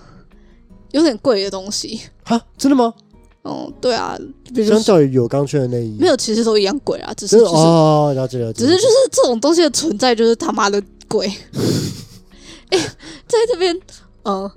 [0.92, 2.00] 有点贵的东西。
[2.24, 2.94] 哈，真的吗？
[3.42, 4.18] 哦、对啊，
[4.56, 8.64] 比如相说较于有钢圈的内衣，没有，其实都一样贵啊，只是、哦，了解了解。
[8.64, 11.30] 只是就是这种东西的存在就是他妈的贵。
[12.72, 12.80] 哎、
[13.28, 13.78] 在这边，
[14.24, 14.52] 呃，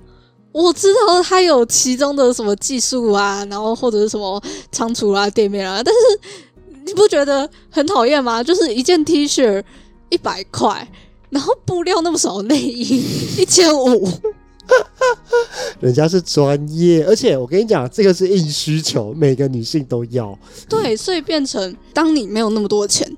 [0.53, 8.43] 我知道它有其中的什么技术啊，然后或者是什么仓储啊、店面啊，但是你不觉得很讨厌吗？
[8.43, 9.63] 就是一件 T 恤
[10.09, 10.89] 一百块，
[11.31, 13.03] 然后布料那么少，内衣
[13.39, 14.09] 一千五，
[15.81, 20.39] 人家是专业，而且我跟你讲，这个是硬需求，每个女性都要。
[20.69, 23.17] 对，所以变成当你没有那么多钱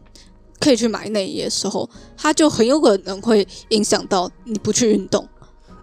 [0.59, 5.29] 可以去买内衣的时候，它就很有可能会影响到你不去运动。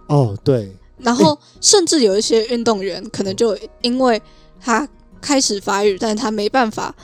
[0.07, 4.21] 哦，对，然后甚至有一些运动员可能就因为
[4.59, 4.87] 他
[5.21, 6.95] 开始发育，但是他没办法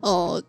[0.00, 0.42] 呃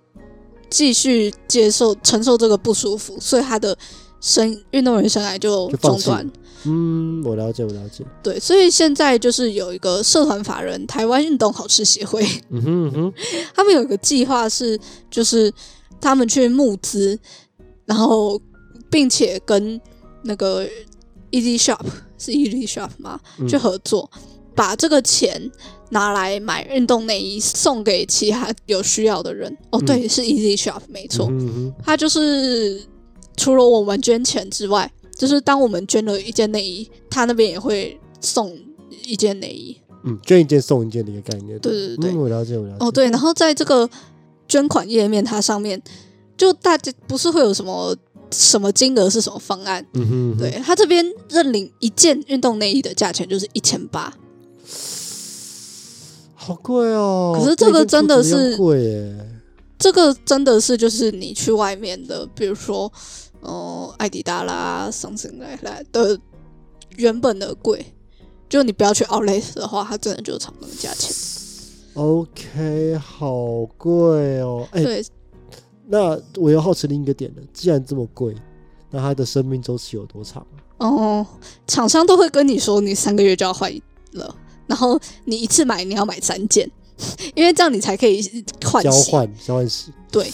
[0.70, 3.78] 继续接受承受这个不舒服，所以他的
[4.20, 6.30] 生运动员生涯就中断。
[6.66, 8.04] 嗯，我了解，我了解。
[8.22, 13.14] 对，所以现在就是有一个社团法人台湾运动好吃协会，嗯哼嗯哼，
[13.56, 14.78] 他们有一个计划是，
[15.10, 15.50] 就是
[16.02, 17.18] 他们去募资，
[17.86, 18.38] 然后
[18.92, 19.80] 并且跟
[20.24, 20.68] 那个
[21.32, 21.80] Easy Shop
[22.18, 23.20] 是 Easy Shop 吗？
[23.40, 24.10] 嗯去合作，
[24.56, 25.52] 把这个钱
[25.90, 29.52] 拿来买运动内衣送给其他有需要的人。
[29.72, 32.82] 哦，嗯对，是 Easy Shop 没错，嗯哼嗯哼它就是
[33.38, 38.58] 除了我们捐钱之外，就是当我们捐了一件内衣，他那边也会送
[39.04, 39.78] 一件内衣。
[40.04, 41.60] 嗯，捐一件送一件的一个概念。
[41.60, 42.78] 对对对嗯，我了解，我了解。
[42.80, 43.90] 哦，对，然后在这个
[44.48, 45.82] 捐款页面，它上面
[46.38, 47.94] 就大家不是会有什么
[48.32, 49.86] 什么金额是什么方案？
[49.94, 54.14] 嗯哼，嗯哼，对，他这边认领一件运动内衣的价钱就是一千八，
[56.36, 57.38] 好贵哦。
[57.40, 59.26] 可是这个真的是贵耶。
[59.78, 62.92] 这个真的是就是你去外面的，比如说
[63.40, 66.20] 哦艾迪达啦、桑葚来来的
[66.98, 67.86] 原本的贵，
[68.50, 71.16] 就你不要去 Outlet 的话，它真的就是差不多价钱。
[71.94, 74.68] OK，好贵哦。
[74.72, 75.06] 哎，对，
[75.92, 78.36] 那我又好奇另一个点了，既然这么贵，
[78.92, 80.46] 那它的生命周期有多长？
[80.78, 81.26] 哦，
[81.66, 83.74] 厂商都会跟你说你三个月就要换
[84.14, 84.36] 了，
[84.68, 86.70] 然后你一次买你要买三件，
[87.34, 88.22] 因为这样你才可以
[88.64, 88.84] 换。
[88.84, 89.92] 交换交换洗。
[90.12, 90.32] 对，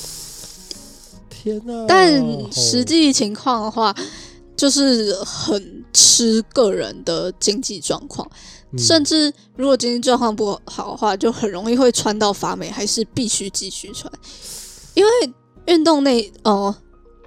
[1.29, 1.85] 天哪！
[1.87, 3.95] 但实际情况的话，
[4.57, 8.29] 就是很吃个人的经济状况，
[8.71, 14.11] 嗯甚至如果经济状况不好的话，就很容易会穿到发霉，还是必须继续穿，
[14.93, 15.11] 因为
[15.67, 16.75] 运动内呃。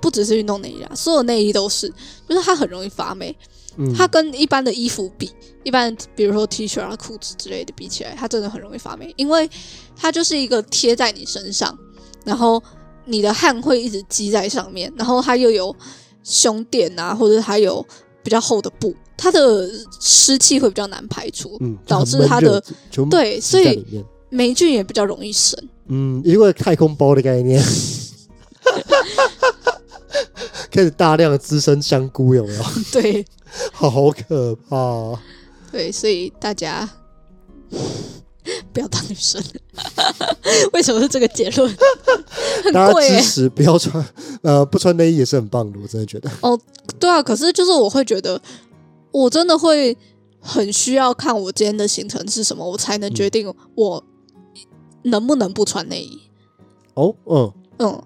[0.00, 1.92] 不只是运动内衣啊，所有内衣都是，
[2.28, 3.36] 就是它很容易发霉。
[3.76, 5.28] 嗯它跟一般的衣服比，
[5.64, 9.50] 一般比如说 T 恤啊、裤子之类的比起来，它真的很容易发霉，因为
[9.96, 11.76] 它就是一个贴在你身上，
[12.24, 12.62] 然后
[13.06, 15.74] 你的汗会一直积在上面，然后它又有
[16.22, 17.84] 胸垫啊，或者它有
[18.22, 19.68] 比较厚的布，它的
[20.00, 22.62] 湿气会比较难排出，嗯，导致它的
[23.10, 23.84] 对，所以。
[24.30, 25.58] 霉菌也比较容易生。
[25.86, 27.64] 嗯，一个太空包的概念，
[30.70, 32.62] 开始大量的滋生香菇，有没有？
[32.92, 33.24] 对
[33.72, 35.22] 好可怕、啊！
[35.72, 36.88] 对，所以大家。
[38.72, 39.42] 不要当女生，
[40.72, 41.68] 为什么是这个结论？
[42.64, 44.02] 很大家、支持不要穿，
[44.40, 46.30] 呃，不穿内衣也是很棒的，我真的觉得。
[46.40, 46.58] 哦
[46.98, 48.40] 对啊，可是就是我会觉得，
[49.10, 49.94] 我真的会
[50.40, 54.02] 很需要看我今天的行程是什么，我才能决定我
[55.02, 56.18] 能不能不穿内衣。
[56.94, 58.02] 哦，嗯嗯，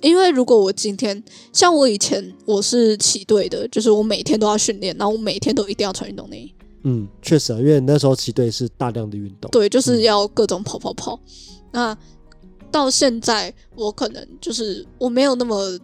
[0.00, 6.54] 因为如果我今天像我以前我是骑队的，就是我每天都要训练，然后我每天都一定要穿运动内衣。
[6.82, 9.50] 嗯，确实啊，因为那时候骑队是大量的运动。
[9.50, 11.20] 对，就是要各种跑跑跑。
[11.72, 11.96] 那
[12.70, 15.78] 到现在，我可能就是我没有那么，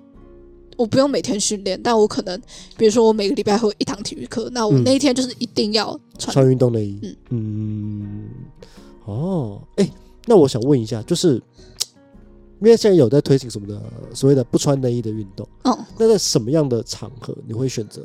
[0.77, 2.41] 我不用每天训练，但我可能，
[2.79, 6.33] 比如说我每个礼拜会有一堂体育课，那我嗯那一天就是一定要穿。
[6.33, 6.99] 穿运动内衣。
[7.03, 8.29] 嗯嗯，
[9.05, 9.91] 哦，哎、
[10.25, 11.43] 那我想问一下，就是
[12.61, 13.81] 因为现在有在推行什么的
[14.15, 18.03] 所谓的不穿内衣的运动，哦，那在什么样的场合你会选择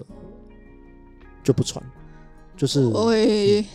[1.43, 1.83] 就不穿？
[2.57, 3.65] 就是我会，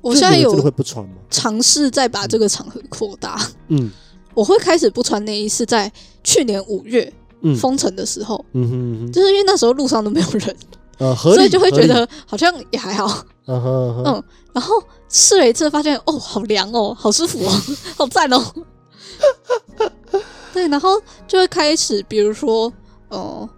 [0.00, 1.14] 我现在有会不穿吗？
[1.30, 3.40] 尝试再把这个场合扩大。
[3.68, 3.90] 嗯
[4.34, 5.90] 我会开始不穿内衣是在
[6.22, 10.56] 去年五月嗯封城的时候，嗯哼嗯哼，就是因为那时候路上都没有人，
[10.98, 13.06] 呃，所以就会觉得好像也还好。
[13.46, 14.74] 嗯哼嗯哼嗯然后
[15.08, 17.50] 试了一次，发现哦，好凉哦，好舒服哦，
[17.96, 18.40] 好赞哦。
[20.52, 22.72] 对，然后就会开始，比如说，
[23.08, 23.48] 呃，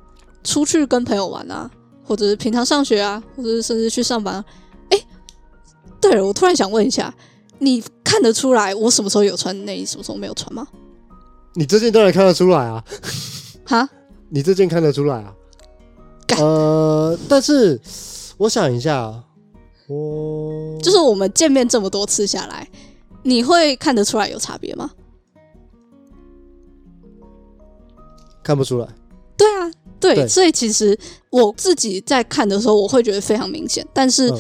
[0.45, 1.71] 出去跟朋友玩啊，
[2.05, 4.45] 或或者是平常上学啊，或者是甚至去上班、啊。
[4.91, 5.01] 哎，
[5.99, 7.15] 对了，我突然想问一下，
[7.59, 10.69] 你看得出来我什么时候有穿内衣，什么时候没有穿吗？
[11.55, 12.85] 你这件当然看得出来啊，
[13.65, 13.89] 哈，
[14.29, 15.33] 你这件看得出来啊。
[16.27, 17.81] 干呃，但是
[18.37, 19.11] 我想一下，
[19.89, 22.69] 我就是我们见面这么多次下来，
[23.23, 24.91] 你会看得出来有差别吗？
[28.43, 28.89] 看不出来。
[29.37, 30.99] 对啊，对，对所以其实
[31.31, 34.31] 我自己在看的时候，我会觉得非常明显，但是、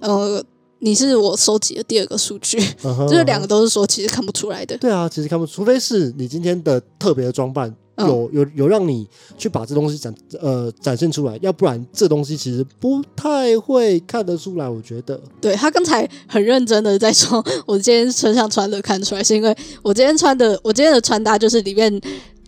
[0.00, 0.44] 嗯呃，
[0.80, 4.76] 你是我收集的第二个数据，嗯哼就是两个都是说其实看不出来的。
[4.78, 7.68] 对啊，其实看不出，除非是你今天的特别的装扮。
[7.68, 7.76] 嗯
[8.08, 14.66] 有有有让你去把这东西展呃展现出来，要不然这东西其实不太会看得出来。
[14.66, 21.92] 我觉得，对他刚才很认真的在说，我今天身上穿的看出来，是因为我今天穿的，我今天的穿搭就是里面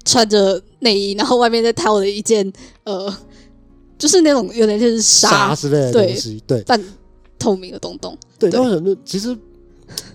[0.04, 2.50] 穿着内衣，然后外面再套了一件
[2.84, 3.12] 呃，
[3.98, 6.82] 就是那种有点像是沙纱之类的对东西，对半
[7.38, 8.16] 透明的东东。
[8.38, 8.50] 对。
[8.50, 9.36] 对那我想说，其实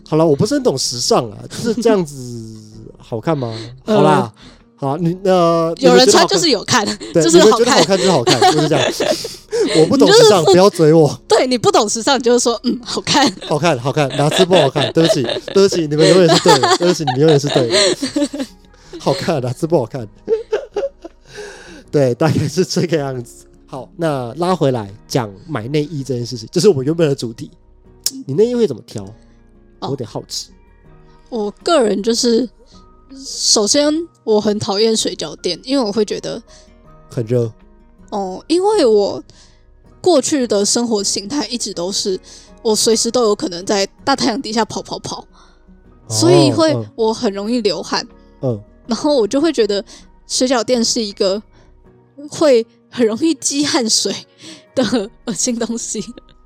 [0.07, 2.55] 好了，我不是很懂时尚啊， 就是这样子
[2.97, 3.55] 好看吗？
[3.85, 4.33] 嗯好啦，
[4.75, 8.91] 好，你呃，有人穿就是有看，对，就是好看好看就是好看，就是这样。
[9.77, 11.19] 我不懂时尚，不不要嘴我。
[11.27, 13.29] 对你不懂时尚，你就是说嗯好看。
[13.45, 14.91] 好看，好看，哪次不好看？
[14.93, 15.21] 对不起，
[15.53, 18.45] 对不起，你们永远是对的，对不起，你们永远是对的。
[18.99, 20.07] 好看，哪次不好看？
[21.89, 23.47] 对，大概是这个样子。
[23.65, 27.49] 好，那拉回来讲买内衣这件事情，这是我们原本的主题。
[28.25, 29.03] 你内衣会怎么挑？
[29.79, 30.51] 我有点好奇。
[31.29, 32.49] 我个人就是，
[33.15, 33.91] 首先
[34.23, 36.41] 我很讨厌水饺店，因为我会觉得
[37.09, 37.51] 很热，
[38.09, 39.23] 哦，因为我
[40.01, 42.19] 过去的生活形态一直都是
[42.63, 45.27] 我随时都有可能在大太阳底下跑跑跑，
[46.07, 48.03] 所以会哦我很容易流汗，
[48.41, 49.83] 嗯嗯然后我就会觉得
[50.27, 51.41] 水饺店是一个
[52.27, 54.13] 会很容易积汗水
[54.75, 54.83] 的
[55.25, 56.03] 恶心东西。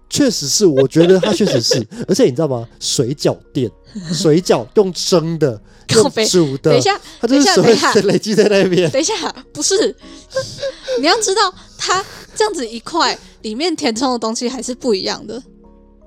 [0.10, 2.68] 确实是，我觉得它确实是，而且你知道吗？
[2.80, 3.72] 水饺店，
[4.14, 5.60] 水饺用蒸的，
[5.96, 8.92] 用煮的，等一下，它就是水等一下累积在那边。
[8.92, 9.14] 等一下，
[9.52, 9.96] 不是，
[11.02, 15.42] 你要知道，它这样子一块里面填充的东西还是不一样的。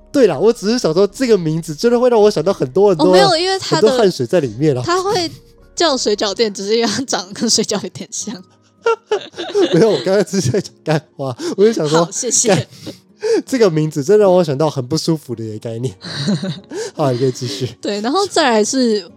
[0.09, 4.81] 对啦，我只是想说这个名字真的会让我想到很多很哦，多、没有，因为它的汗水在里面了。
[4.85, 5.29] 它会
[5.77, 8.35] 叫水饺店，只是因为它长得跟水饺有点像。
[9.73, 12.67] 没有，我刚才只是在讲干话，我就想好，说谢谢。
[13.45, 15.93] 这个名字真让我想到很不舒服的一个概念。
[16.95, 17.67] 好，你可以继续。
[17.81, 19.09] 对，然后再来是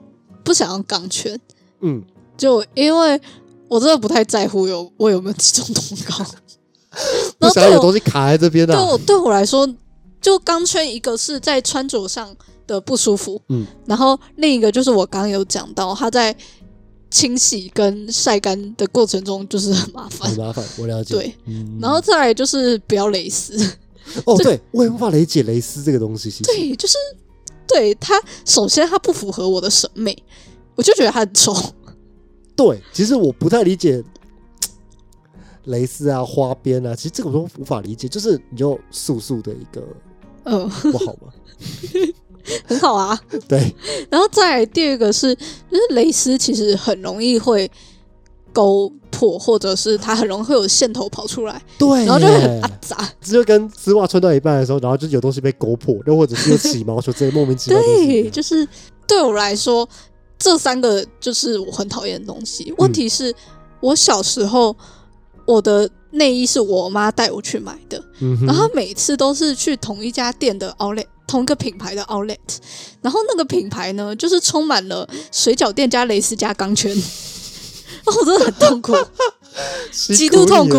[0.42, 1.38] 不想要钢圈，
[1.80, 2.02] 嗯，
[2.36, 3.20] 就因为
[3.68, 6.26] 我真的不太在乎有我有没有体重通告。
[7.38, 8.74] 不想有东西卡在这边啊。
[8.74, 9.68] 对我对我来说，
[10.20, 12.34] 就钢圈一个是在穿着上
[12.70, 16.34] 的不舒服，嗯，然后另一个就是我刚刚有讲到，它在
[17.10, 20.38] 清洗跟晒干的过程中就是很麻烦很。
[20.38, 21.14] 麻烦，我了解。
[21.14, 23.58] 对，嗯然后再来就是不要蕾丝，
[24.24, 26.30] 哦，对我也无法理解蕾丝这个东西。
[26.44, 26.96] 对，就是
[27.66, 30.16] 对它，首先它不符合我的审美，
[30.76, 31.54] 我就觉得它很丑。
[32.54, 34.02] 对，其实我不太理解
[35.64, 38.06] 蕾丝啊、花边啊，其实这个我都无法理解。
[38.06, 39.82] 就是你就素素的一个
[40.44, 41.32] 嗯，不好吗？
[42.66, 43.18] 很好啊。
[43.48, 43.74] 对，
[44.10, 47.70] 然后再来第二个是，就是蕾丝其实很容易会
[48.52, 53.08] 勾破，或者是它很容易会有线头跑出来，对，然后就会很阿杂。
[53.20, 58.06] 这就跟丝袜穿到一半的时候，然后就有东西被勾破，又或者是有起毛球这些莫名其妙的东西。
[58.06, 58.66] 对，就是
[59.06, 59.88] 对我来说，
[60.38, 62.72] 这三个就是我很讨厌的东西。
[62.78, 63.34] 问题是，
[63.80, 64.74] 我小时候
[65.44, 72.36] 我的内衣是我妈带我去买的，嗯，然后每次都是去同一家店的 outlet，同一个品牌的 outlet，
[73.00, 76.90] 然后那个品牌呢，就是充满了水饺店加蕾丝加钢圈，
[78.04, 78.96] 哦，我真的很痛苦。
[79.92, 80.76] 辛极度痛苦。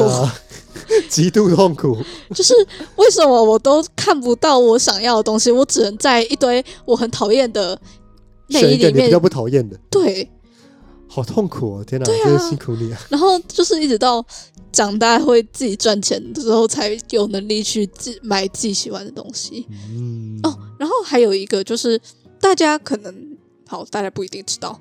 [1.08, 1.98] 极度痛苦。
[2.36, 2.54] 就是
[2.98, 7.80] 为什么我都看不到我想要的东西，我只能在一堆我很讨厌的
[8.48, 9.06] 内衣里面。
[9.06, 10.30] 比较，不讨厌的，对，
[11.14, 11.84] 好痛苦哦！
[11.84, 13.02] 天哪，真的辛苦你啊！
[13.10, 14.26] 然后就是一直到
[14.72, 19.68] 长大会自己赚钱的时候，才有能力去自买自己喜欢的东西。
[19.90, 22.00] 嗯，哦，然后还有一个就是
[22.40, 23.14] 大家可能
[23.68, 24.80] 好，大家不一定知道，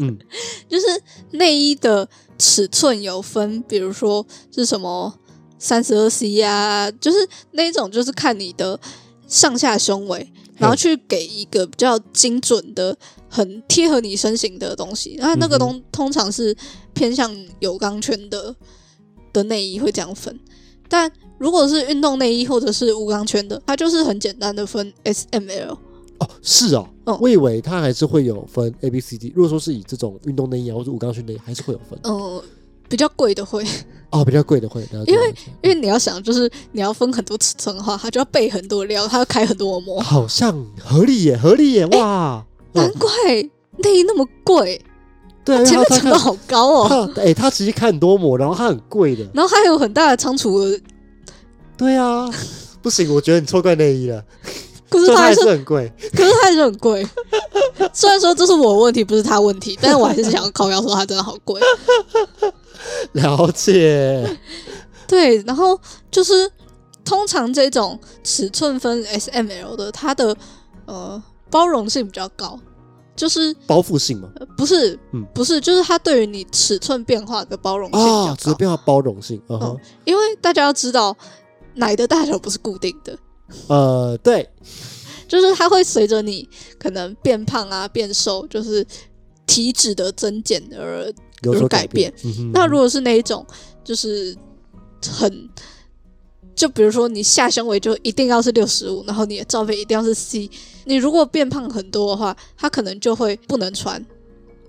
[0.00, 0.18] 嗯
[0.68, 0.86] 就是
[1.30, 2.06] 内衣的
[2.38, 5.18] 尺寸有分，比如说是什么
[5.58, 7.16] 三十二 C 呀，就是
[7.52, 8.78] 那一种，就是看你的
[9.26, 12.94] 上下胸围，然后去给一个比较精准的、
[13.32, 15.16] 很贴合你身形的东西。
[15.18, 16.54] 那那个嗯东、通常是
[16.92, 18.54] 偏向有钢圈的
[19.32, 20.38] 的内衣会这样分，
[20.86, 25.78] 但如果是运动内衣或者是无钢圈的，它就是很简单的分 S、M、L。
[26.18, 29.32] 哦，是哦，嗯我以为它还是会有分 A、B、C、D。
[29.34, 31.98] 如果说是以这种运动内衣啊或者无钢圈内衣，还是会有分。
[32.04, 32.40] 嗯，
[32.88, 33.64] 比较贵的会，
[34.10, 39.98] 哦，比较贵的会，因为因为你要想，就是你要分很多尺寸的话，它就要备很多料，它要开很多模。
[40.00, 42.44] 好像合理耶，合理耶，哇！
[42.46, 43.08] 嗯难怪
[43.78, 44.80] 内衣那么贵，
[45.44, 47.10] 对前面成本好高哦。
[47.14, 49.24] 他哎，他其实看很多模，然后它很贵的。
[49.34, 50.78] 然后还有很大的仓储额，
[51.76, 52.30] 对啊，
[52.80, 54.22] 不行，我觉得你错怪内衣了，
[54.88, 55.92] 可是这它还是是很贵。
[56.14, 57.06] 可是它还是很贵。
[57.92, 61.60] 虽然说这是我的问题，不是他问题，但是我还是想要靠腰说它真的好贵。
[63.12, 64.38] 了解，
[65.06, 65.78] 对，然后
[66.10, 66.50] 就是
[67.04, 70.36] 通常这种尺寸分 S、M、L 的，它的
[70.86, 71.22] 呃
[71.52, 72.58] 包容性比较高，
[73.14, 75.24] 就是包覆性嘛，呃不是、嗯。
[75.34, 78.58] 不是，就是它对于你尺寸变化的包容性比啊，较高。
[78.58, 81.14] 变化包容性，嗯哼，因为大家要知道，
[81.74, 83.16] 奶的大小不是固定的，
[83.68, 84.48] 呃，对，
[85.28, 86.48] 就是它会随着你
[86.78, 88.84] 可能变胖啊、变瘦，就是
[89.46, 92.12] 体脂的增减而有所改变。
[92.24, 92.50] 嗯哼。
[92.52, 93.46] 那如果是那一种，
[93.84, 94.34] 就是
[95.06, 95.48] 很，
[96.54, 100.50] 就比如说你下胸围就一定要是六十五，然后你的罩杯一定要是 C，
[100.84, 104.04] 你如果变胖很多的话，它可能就会不能穿，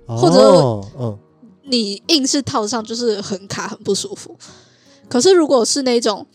[0.06, 1.20] 或者
[1.64, 4.38] 你硬是套上就是很卡很不舒服。
[5.08, 6.26] 可是如果是那种，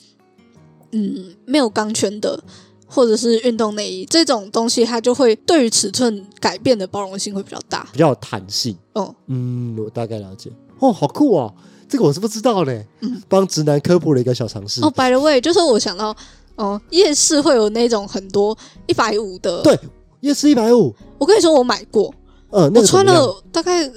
[0.92, 2.42] 嗯，没有钢圈的。
[2.90, 7.86] 或者是运动内衣这种东西，它就会对于尺寸改变的包容性会比较大。
[7.92, 8.74] 比较有弹性。
[8.94, 10.50] 嗯，嗯，我大概了解。
[10.78, 11.52] 哦，好酷哦，
[11.88, 12.86] 这个我是不知道嘞。
[13.00, 14.82] 嗯，帮直男科普了一个小常识。
[14.82, 16.14] 哦，by the way，就是我想到，
[16.56, 18.56] 哦、夜市会有那种很多
[18.86, 19.78] 一百五的，对，
[20.20, 22.12] 夜市一百五，我跟你说，我买过，
[22.50, 23.90] 嗯，那我穿了大概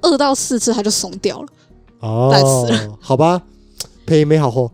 [0.00, 1.48] 二到四次，它就松掉了。
[2.00, 3.40] 哦，烂死好吧，
[4.04, 4.70] 赔没好货。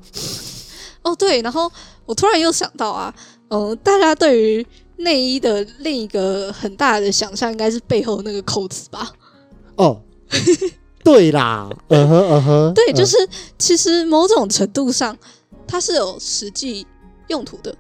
[1.03, 1.71] 哦，对，然后
[2.07, 3.15] 我突然又想到啊，
[3.49, 4.67] 嗯、大家对于
[4.97, 9.11] 内衣的另一个很大的想象，应该是背后那个扣子吧？
[9.77, 10.01] 哦，
[11.03, 13.17] 对啦，嗯哼嗯哼，对，就嗯是
[13.59, 15.17] 其实某种程度上，
[15.67, 16.87] 它是有实际
[17.29, 17.75] 用途的。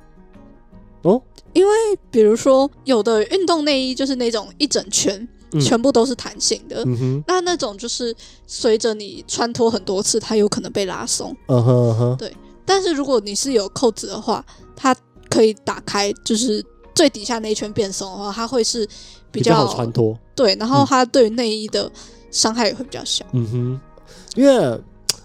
[1.03, 1.21] 哦，
[1.53, 1.73] 因为
[2.11, 5.61] 比如说有的运动内衣就是那种一整圈，嗯。
[5.61, 7.25] 全部都是弹性的，嗯哼。
[7.27, 8.15] 那那种就是
[8.47, 11.37] 随着你穿脱很多次，它有可能被拉松。
[11.49, 12.35] 嗯哼嗯哼，对。
[12.65, 14.45] 但是如果你是有扣子的话，
[14.77, 14.95] 它
[15.29, 16.65] 可以打开，就是
[16.95, 18.87] 最底下那一圈变松的话，它会是
[19.33, 20.17] 比比较好穿脱。
[20.37, 20.87] 对，然后嗯。
[20.87, 21.91] 它对于内衣的
[22.31, 23.25] 伤害也会比较小。
[23.33, 23.81] 嗯哼，
[24.37, 24.81] 因为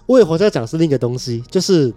[0.05, 1.93] 我也回在讲是另一个东西，就是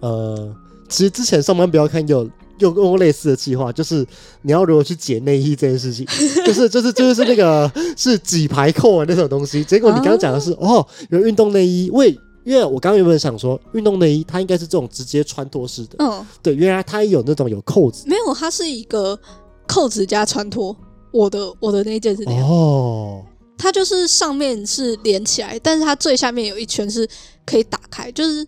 [0.00, 0.54] 呃，
[0.88, 2.24] 其实之前上班不要看有
[2.58, 4.06] 有用过类似的计划，就是
[4.42, 6.06] 你要如何去解内衣这件事情，
[6.46, 9.62] 就是就是就是那个是几排扣的那种东西。
[9.64, 19.18] 结果你刚刚讲的是哦，有运动内衣，为因为我刚刚原本想说运动内衣它应该是这种直接穿脱式的，嗯，对，原来它也有那种有扣子没有，它是一个
[19.66, 20.74] 扣子加穿脱。
[21.12, 23.24] 我的我的那一件是那样，哦。
[23.58, 27.08] 它就是上面是连起来，但是它最下面有一圈是
[27.44, 28.46] 可以打开，就是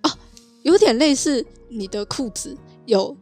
[0.00, 0.14] 啊，
[0.62, 3.16] 有点类似你的裤子有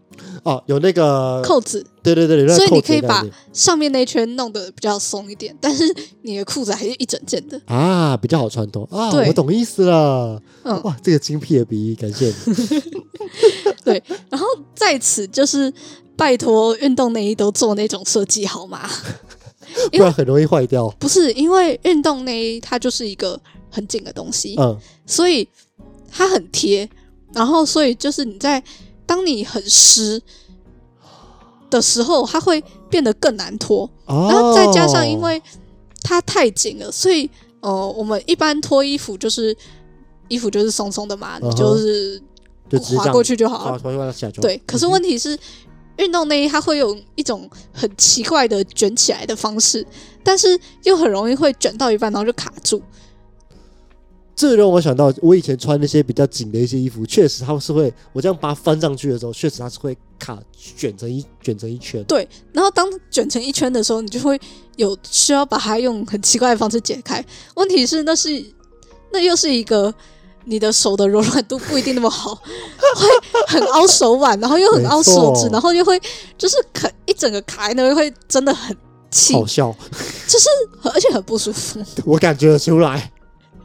[0.44, 3.22] 哦，有那个扣子，对对对，所以你可以把
[3.52, 5.84] 上面那一圈弄得比较松一点，但是
[6.22, 7.60] 你的裤子还是一整件的。
[7.66, 10.40] 啊比较好穿脱啊，我懂意思了。
[10.62, 12.34] 嗯，哇，这个精辟的比喻，感谢你。
[13.84, 14.02] 对。
[14.30, 15.72] 然后在此就是
[16.16, 18.88] 拜托运动内衣都做那种设计好吗？
[19.92, 20.88] 不然很容易坏掉。
[20.98, 25.48] 不是，因为运动内衣它就是一个很紧的东西，嗯，所以
[26.10, 26.88] 它很贴，
[27.32, 28.62] 然后所以就是你在
[29.04, 30.20] 当你很湿
[31.70, 33.88] 的时候，它会变得更难脱。
[34.06, 35.40] 哦，然后再加上因为
[36.02, 37.28] 它太紧了，所以
[37.60, 39.56] 呃，我们一般脱衣服就是
[40.28, 42.20] 衣服就是松松的嘛，你就是
[42.96, 43.80] 滑过去就好了。
[44.40, 45.38] 对，可是问题是，
[45.98, 49.86] 运动内衣它会有一种很奇怪的卷起来的方式，
[50.22, 52.82] 但是又很容易会卷到一半，然后就卡住。
[54.34, 62.04] 这让我想到，我以前穿那些比较紧的一些衣服，确实它是会，我这样把它翻上去的时候，确实它是会卡卷成一卷成一圈。
[62.04, 64.38] 对，然后当卷成一圈的时候，你就会
[64.76, 67.24] 有需要把它用很奇怪的方式解开。
[67.54, 68.44] 问题是，那是
[69.10, 69.94] 那又是一个
[70.46, 72.34] 你的手的柔软度不一定那么好，
[72.96, 73.08] 会
[73.48, 76.00] 很凹手腕，然后又很凹手指，然后又会
[76.38, 78.74] 就是卡一整个卡在那，会真的很
[79.10, 79.74] 气，好笑，
[80.26, 80.48] 就是
[80.94, 81.82] 而且很不舒服。
[82.06, 83.12] 我感觉得出来。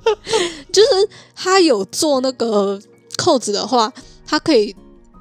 [0.74, 0.90] 就是
[1.36, 2.82] 他有做那个
[3.18, 3.94] 扣子的话，
[4.26, 4.76] 他可以，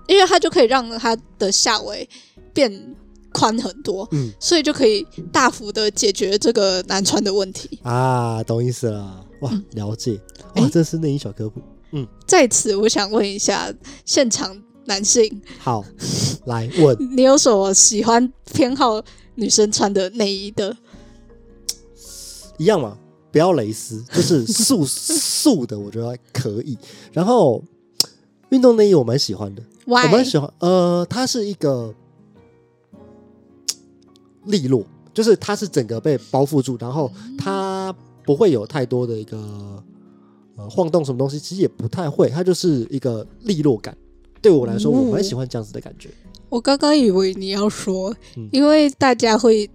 [0.07, 2.09] 因为他就可以让他的下围
[2.55, 2.97] 变
[3.33, 7.79] 宽很多，嗯所以就可以大幅的解决这个难穿的问题。
[7.83, 9.25] 啊，懂意思了。
[9.41, 10.21] 哇，嗯了解。
[10.57, 11.61] 哇，诶这是内衣小科普。
[11.93, 13.73] 嗯在此，我想问一下
[14.05, 15.85] 现场男性，好，
[16.47, 16.97] 来问。
[17.17, 19.03] 你有什么喜欢偏好
[19.35, 20.77] 女生穿的内衣的？
[22.59, 22.97] 一样嘛，
[23.33, 26.77] 不要蕾丝，就是素 素的，我觉得可以。
[27.13, 27.65] 然后
[28.51, 29.97] 运动内衣我蛮喜欢的，我？
[29.97, 30.53] 蛮喜欢。
[30.59, 31.95] 呃，它是一个
[34.47, 39.37] 利落，就是它是整个被包覆住，然后它不会有太多的一个
[40.57, 43.97] 呃晃动什么东西，其实也不太会，它就是一个利落感。
[44.43, 46.09] 对我来说，哦我蛮喜欢这样子的感觉。
[46.49, 49.69] 我刚刚以为你要说，嗯因为大家会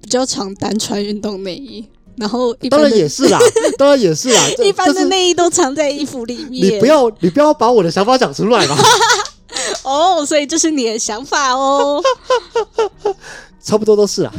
[0.00, 1.84] 比较常单穿运动内衣，
[2.16, 3.38] 然后一当然也是啦，
[3.76, 4.40] 当然也是啦。
[4.64, 6.76] 一般的就是内衣都藏在衣服里面。
[6.76, 8.76] 你不要，你不要把我的想法讲出来嘛。
[9.84, 12.02] 哦，所以这是你的想法哦。
[13.62, 14.34] 差不多都是啊。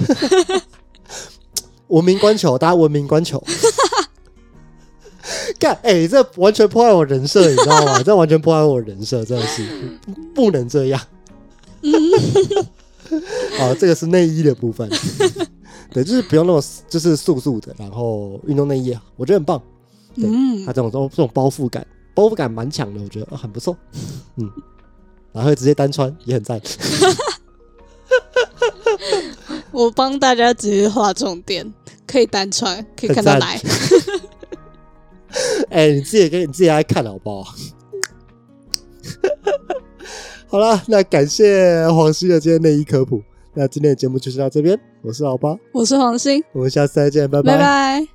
[1.88, 3.43] 文明观球，大家文明观球。
[5.57, 8.01] 干，哎、这完全破坏我人设，你知道吗？
[8.03, 9.65] 这完全破坏我人设，真的是
[10.05, 10.99] 不不能这样。
[13.57, 14.89] 好，这个是内衣的部分。
[15.91, 19.61] 对，就是不用那么就是素素的，然后运动内衣啊，我觉得很棒。
[20.15, 23.78] 对嗯它，这种这种这种包覆感，包覆感蛮强的，我觉得、哦、很不错。
[24.38, 24.49] 嗯，
[25.32, 26.59] 然后直接单穿也很赞。
[29.72, 31.74] 我帮大家直接画重点，
[32.08, 33.60] 可以单穿，可以看到很赞来。
[35.72, 37.54] 哎、你自己给你自己来看好不好？
[40.48, 43.22] 好了，那感谢黄西的今天内衣科普。
[43.56, 48.08] 那今天的节目就是到这边，我是老八，我是黄鑫，我们下次再见，拜拜拜